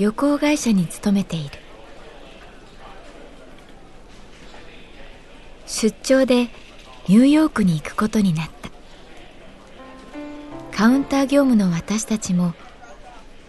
[0.00, 1.50] 旅行会社に勤めている。
[5.66, 6.44] 出張で
[7.06, 8.70] ニューヨークに行くことになった。
[10.74, 12.54] カウンター業務の私たちも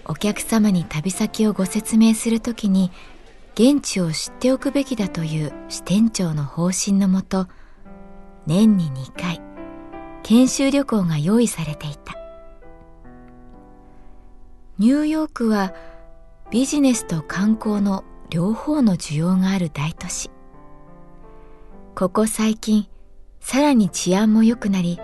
[0.03, 2.91] お客様に旅先をご説明するときに
[3.53, 7.47] 現地を知っておくべきだという支店長の方針のもと
[8.45, 9.39] 年に2回
[10.23, 12.17] 研修旅行が用意されていた。
[14.79, 15.73] ニューヨークは
[16.51, 20.29] ビジネスと観光の両方の需要がある大都市。
[21.95, 22.89] ここ最近
[23.39, 24.99] さらに治安も良くなり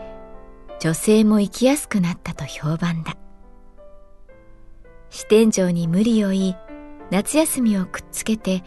[0.82, 3.16] 女性も行きやすくなったと評判だ。
[5.10, 6.56] 支店長に無理を言い
[7.12, 8.62] 夏休みをくっつけて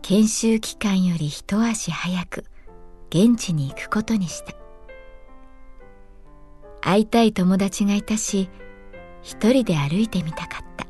[0.00, 2.44] 研修期間より一足早く
[3.10, 4.54] 現地に行くことにした。
[6.80, 8.48] 会いたい友達がいたし
[9.20, 10.85] 一人で歩いてみたかった。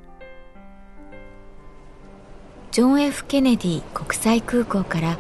[2.77, 5.17] ジョン・ F・ ケネディ国際空港から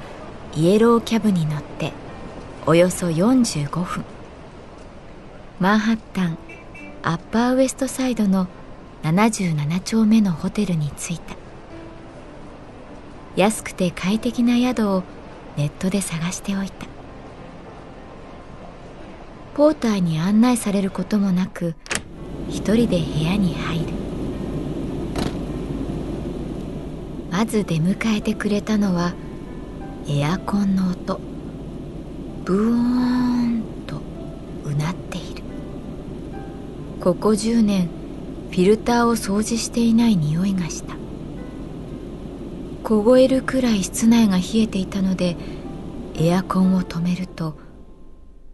[0.54, 1.94] イエローキャブに乗って
[2.66, 4.04] およそ45分。
[5.58, 6.38] マンハッタン
[7.02, 8.46] アッパーウエストサイドの
[9.02, 11.34] 77丁目のホテルに着いた。
[13.36, 15.02] 安くて快適な宿を
[15.56, 16.86] ネットで探しておいた。
[19.54, 21.74] ポーターに案内されることもなく
[22.50, 24.05] 一人で部屋に入る。
[27.36, 29.12] まず出迎えてくれたのは
[30.08, 31.20] エアコンの音。
[32.46, 32.74] ブー
[33.58, 34.00] ンと
[34.64, 35.42] うなっている。
[36.98, 37.88] ここ10年
[38.50, 40.96] フィルターを掃除していない匂いがした。
[42.82, 45.36] 凍えるくらい室内が冷えていたので
[46.14, 47.58] エアコンを止めると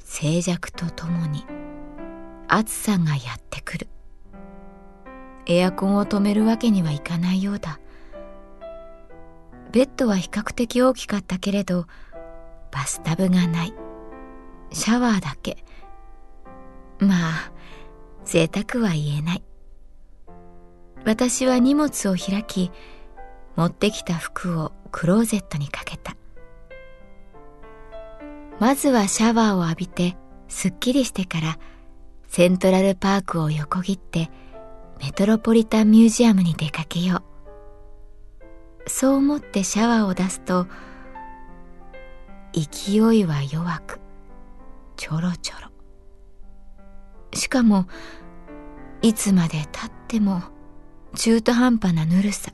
[0.00, 1.46] 静寂とともに
[2.48, 3.86] 暑さがやってくる。
[5.46, 7.78] エアコンを止めるわけにはいかないようだ。
[9.72, 11.86] ベッドは比較的大きかったけれど
[12.70, 13.74] バスタブがない。
[14.70, 15.64] シャワーだけ。
[16.98, 17.52] まあ
[18.24, 19.42] 贅沢は言えない。
[21.04, 22.70] 私は荷物を開き
[23.56, 26.16] 持ってきた服をクローゼットにかけた。
[28.60, 30.16] まずはシャワーを浴びて
[30.48, 31.58] すっきりしてから
[32.28, 34.30] セントラルパークを横切って
[35.02, 37.31] メトロポリタンミュージアムに出かけよう。
[38.86, 40.66] そう思ってシャワーを出すと
[42.52, 44.00] 勢いは弱く
[44.96, 45.68] ちょろちょろ。
[47.34, 47.86] しかも
[49.00, 50.42] いつまでたっても
[51.14, 52.52] 中途半端なぬるさ。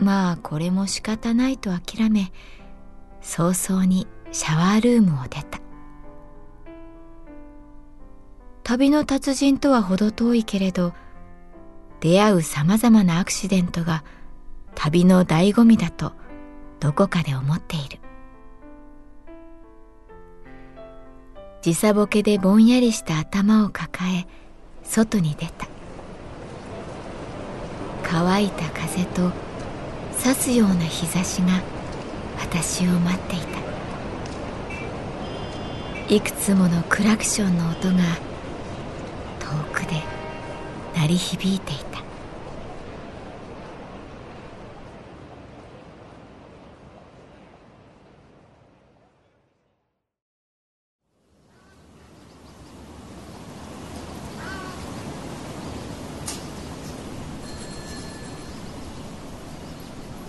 [0.00, 2.32] まあこれも仕方ないと諦め
[3.20, 5.60] 早々にシャワールームを出た。
[8.62, 10.94] 旅の達人とは程遠いけれど
[12.00, 14.04] 出会うさまざまなアクシデントが
[14.74, 16.12] 旅の醍醐味だと
[16.80, 17.98] どこかで思っている。
[21.62, 24.26] 時差ボケでぼんやりした頭を抱え
[24.82, 25.66] 外に出た。
[28.02, 29.32] 乾いた風と
[30.22, 31.62] 刺すような日差しが
[32.38, 33.64] 私を待っていた。
[36.14, 37.94] いくつものクラクションの音が
[39.40, 40.02] 遠くで
[40.94, 41.93] 鳴り響いていた。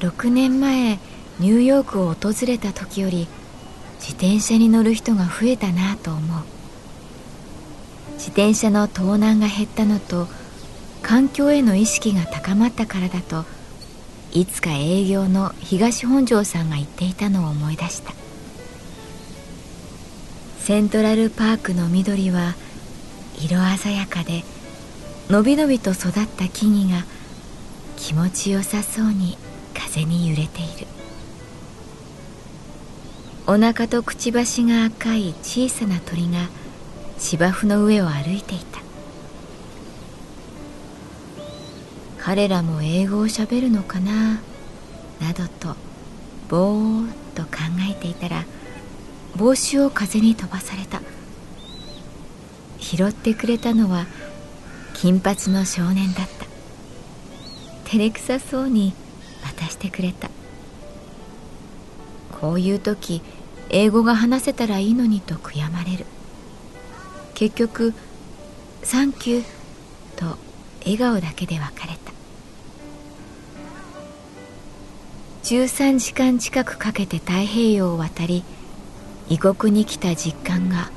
[0.05, 0.99] 6年前
[1.39, 3.27] ニューヨークを訪れた時より
[3.99, 6.43] 自転車に乗る人が増えたなと思う。
[8.13, 10.27] 自転車の盗難が減ったのと
[11.01, 13.45] 環境への意識が高まったからだと
[14.31, 18.13] いつか営業の東本庄さんが言っていたのを思い出した。
[20.59, 22.53] セントラルパークの緑は
[23.39, 24.43] 色鮮やかで
[25.29, 27.05] のびのびと育った木々が
[27.97, 29.37] 気持ちよさそうに
[29.77, 30.87] 風に揺れている。
[33.47, 36.47] お腹とくちばしが赤い小さな鳥が
[37.19, 38.79] 芝生の上を歩いていた。
[42.17, 44.41] 彼らも英語をしゃべるのかな？
[45.21, 45.75] などと
[46.49, 47.49] ぼーっと考
[47.89, 48.45] えていたら
[49.35, 51.01] 帽子を風に飛ばされた。
[52.79, 54.07] 拾ってくれたのは
[54.95, 56.45] 金髪の少年だった。
[57.89, 58.93] 照れくさそうに
[59.45, 60.29] 渡してくれた。
[62.41, 63.21] こういう時
[63.69, 66.05] 英語が話せたらいいのにと悔やまれる。
[67.33, 67.93] 結局
[68.83, 69.43] 「サンキュー」
[70.15, 70.37] と
[70.81, 72.13] 笑顔だけで別れた。
[75.43, 78.43] 13時間近くかけて太平洋を渡り
[79.29, 80.89] 異国に来た実感が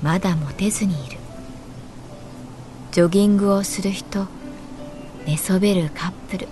[0.00, 1.18] まだ持てずにいる。
[2.92, 4.26] ジョギングをする人
[5.26, 6.48] 寝そべるカップル。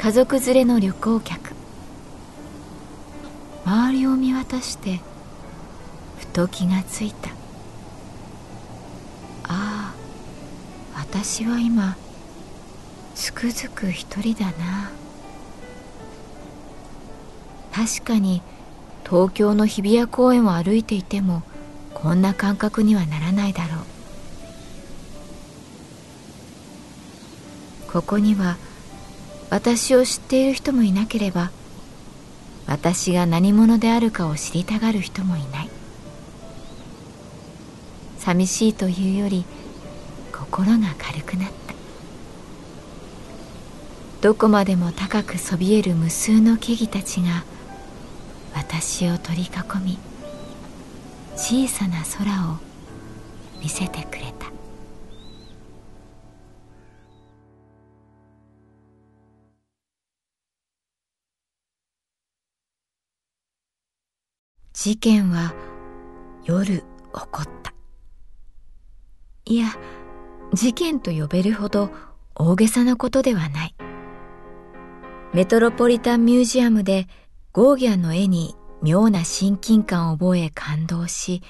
[0.00, 1.54] 家族連れの旅行客。
[3.64, 5.00] 周りを見渡して
[6.18, 7.30] ふと気がついた。
[9.48, 9.94] ああ
[10.96, 11.96] 私は今
[13.16, 14.90] つくづく一人だな。
[17.72, 18.40] 確かに
[19.04, 21.42] 東京の日比谷公園を歩いていても
[21.92, 23.82] こんな感覚にはならないだろ
[27.88, 27.92] う。
[27.92, 28.56] ここには
[29.50, 31.50] 私を知っている人もいなければ
[32.66, 35.70] 私が何者であるかを知りたがる人もいない。
[38.18, 39.46] 寂しいというより
[40.32, 41.74] 心が軽くなった。
[44.20, 47.44] どこまでも高くそびえる無数の木々たちが
[48.54, 49.48] 私を取り囲
[49.82, 49.98] み
[51.36, 52.58] 小さな空を
[53.62, 54.57] 見せてくれた。
[64.88, 65.54] 事件は
[66.46, 66.82] 夜起
[67.12, 67.74] こった。
[69.44, 69.66] いや
[70.54, 71.90] 事件と呼べるほど
[72.34, 73.74] 大げさなことではない。
[75.34, 77.06] メトロポリタンミュージアムで
[77.52, 81.42] ゴーギャンの絵に妙な親近感を覚え感動し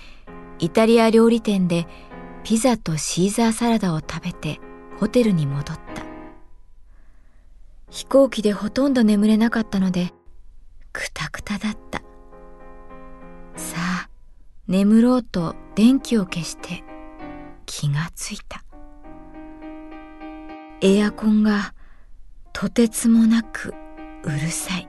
[0.59, 1.87] イタリア料理店で
[2.43, 4.59] ピザとシーザーサラダを食べて
[4.99, 6.03] ホテルに戻った。
[7.89, 10.13] 飛行機でほとんど眠れなかったので
[10.93, 12.03] くたくただった。
[14.69, 16.85] 眠ろうと電気を消して
[17.65, 18.63] 気がついた。
[20.83, 21.73] エアコンが
[22.53, 23.75] とてつもなく
[24.25, 24.89] うるさい。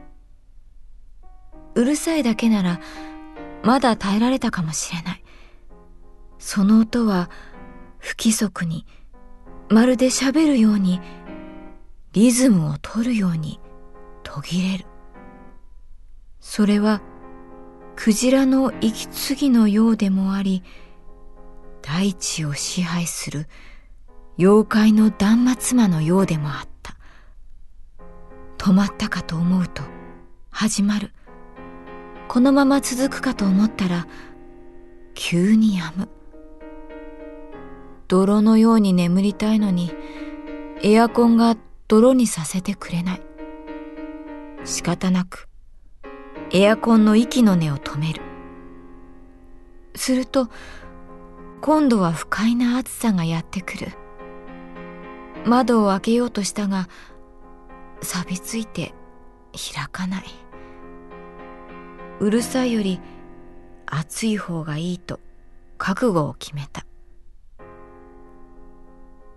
[1.75, 2.81] うるさいだけなら
[3.63, 5.23] まだ耐えられたかもしれない。
[6.39, 7.29] その音は
[7.99, 8.85] 不規則に
[9.69, 10.99] まるで喋るように
[12.11, 13.61] リズムを取るように
[14.23, 14.85] 途切れる。
[16.41, 17.01] それは
[18.01, 20.63] クジラの息継ぎのようでもあり
[21.81, 23.49] 大地を支配する
[24.37, 26.95] 妖怪の断末魔のようでもあった。
[28.57, 29.83] 止まったかと思うと
[30.49, 31.11] 始まる。
[32.29, 34.07] このまま続くかと思ったら
[35.13, 36.07] 急に止む。
[38.07, 39.91] 泥のように眠りたいのに
[40.81, 41.57] エアコンが
[41.89, 43.21] 泥にさせてくれない。
[44.63, 45.48] 仕方なく
[46.51, 48.21] エアコンの息の根を止める。
[49.95, 50.49] すると、
[51.61, 53.87] 今度は不快な暑さがやってくる。
[55.45, 56.89] 窓を開けようとしたが、
[58.01, 58.93] 錆びついて
[59.73, 60.25] 開かない。
[62.19, 62.99] うるさいより
[63.85, 65.19] 暑い方がいいと
[65.77, 66.85] 覚悟を決めた。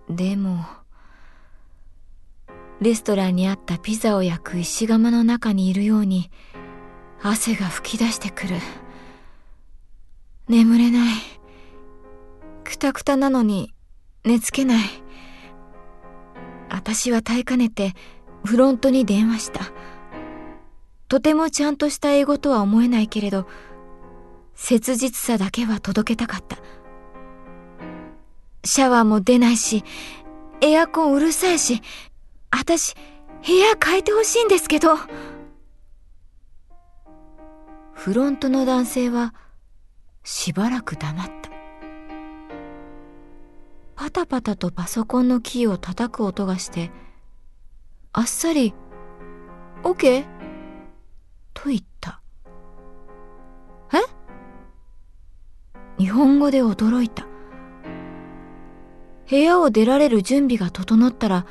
[0.09, 0.65] でも、
[2.81, 6.31] レストランにあったピザを焼く石窯の中にいるように、
[7.25, 8.57] 汗が噴き出してくる。
[10.49, 11.15] 眠れない。
[12.65, 13.73] くたくたなのに
[14.25, 14.83] 寝つけない。
[16.69, 17.93] 私は耐えかねて
[18.43, 19.71] フロントに電話した。
[21.07, 23.47] とてもちゃんとした英語とは思えないけれど、
[24.53, 26.57] 切実さだけは届けたかった。
[28.65, 29.85] シャワーも出ないし、
[30.59, 31.81] エアコンうるさいし、
[32.51, 32.95] 私、
[33.47, 34.97] 部屋変えてほしいんですけど。
[38.03, 39.33] フロントの男性は
[40.25, 41.49] しばらく黙った。
[43.95, 46.91] パタパタとパソコンのキーを叩く音がして、
[48.11, 48.73] あっさり、
[49.83, 50.25] OK?
[51.53, 52.19] と言った。
[53.93, 53.99] え？
[55.97, 57.25] 日本語で驚いた。
[59.29, 61.45] 部屋を出られる準備が整ったら、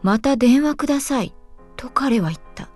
[0.00, 1.34] また電話ください、
[1.76, 2.70] と彼は言った。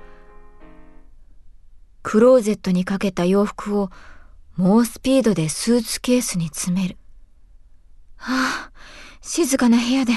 [2.03, 3.91] クローゼットにかけた洋服を
[4.57, 6.97] 猛スピードでスーツケースに詰める。
[8.17, 8.73] はあ、
[9.21, 10.13] 静かな部屋で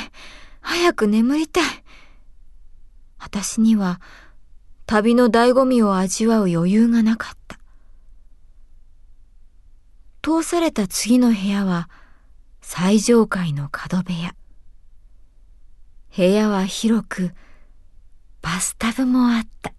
[0.62, 1.64] 早く眠りたい。
[3.20, 4.02] 私には
[4.86, 7.60] 旅の醍醐味を味わう余裕がなかった。
[10.22, 11.88] 通された次の部屋は
[12.62, 14.36] 最上階の角部屋。
[16.18, 17.32] 部屋は広く、
[18.42, 19.75] バスタブもあった。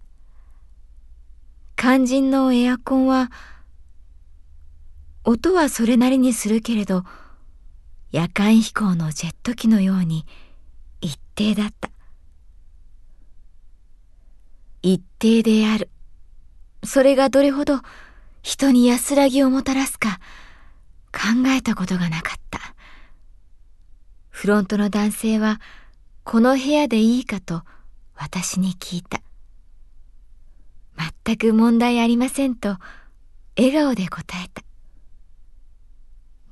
[1.79, 3.29] 肝心のエアコンは、
[5.23, 7.03] 音はそれなりにするけれど、
[8.11, 10.25] 夜間飛行のジェット機のように
[11.01, 11.91] 一定だった。
[14.81, 15.91] 一定である。
[16.83, 17.81] それがどれほど
[18.41, 20.19] 人に安らぎをもたらすか
[21.11, 22.59] 考えたことがなかった。
[24.29, 25.61] フロントの男性は
[26.23, 27.61] この部屋でいいかと
[28.15, 29.21] 私に聞いた。
[31.25, 32.77] 全く問題ありませんと
[33.57, 34.63] 笑顔で答えた。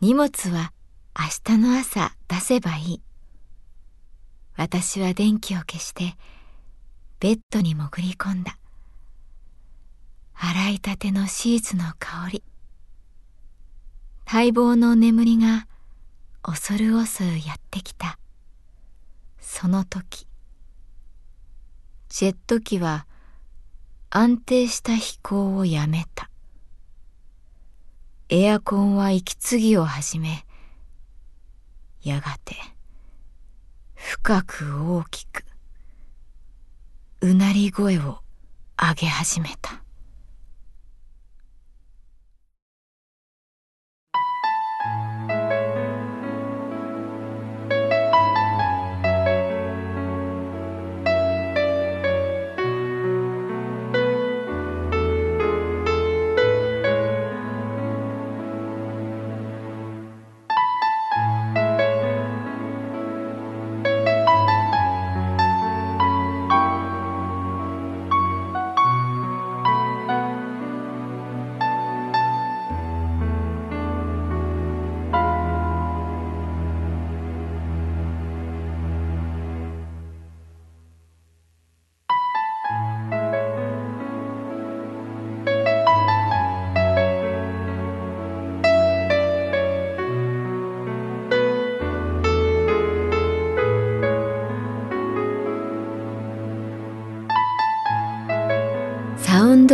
[0.02, 0.72] 荷物は
[1.18, 3.02] 明日の朝出せばいい。
[4.56, 6.16] 私は電気を消して
[7.20, 8.58] ベッドに潜り込んだ。
[10.34, 12.44] 洗いたてのシーツの香り。
[14.32, 15.68] 待望の眠りが
[16.42, 18.20] 恐る恐るやってきた。
[19.40, 20.28] その時、
[22.10, 23.08] ジェット機は
[24.17, 26.29] 安定した飛行をやめた。
[28.29, 30.45] エアコンは息継ぎを始め、
[32.01, 32.55] やがて
[33.93, 35.43] 深く大きく
[37.19, 38.19] うなり声を
[38.81, 39.84] 上げ始めた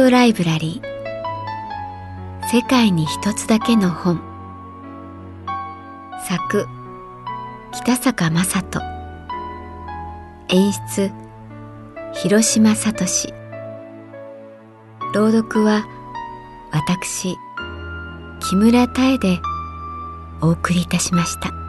[0.01, 2.47] ドライブラリー。
[2.47, 4.19] 世界に一つだけの本。
[6.27, 6.65] 作
[7.71, 8.81] 北坂雅人。
[10.49, 11.11] 演出
[12.13, 13.31] 広島聡。
[15.13, 15.85] 朗読は
[16.71, 17.37] 私
[18.39, 19.39] 木村多江で
[20.41, 21.60] お送りいたしました。